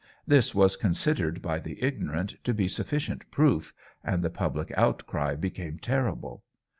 This 0.25 0.55
was 0.55 0.75
considered 0.77 1.43
by 1.43 1.59
the 1.59 1.79
ignorant 1.83 2.43
to 2.45 2.55
be 2.55 2.67
sufficient 2.67 3.29
proof, 3.29 3.71
and 4.03 4.23
the 4.23 4.31
public 4.31 4.73
outcry 4.75 5.35
became 5.35 5.77
terrible. 5.77 6.41